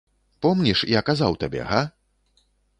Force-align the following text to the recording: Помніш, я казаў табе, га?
Помніш, 0.45 0.79
я 0.99 1.03
казаў 1.11 1.39
табе, 1.45 1.61
га? 1.73 1.85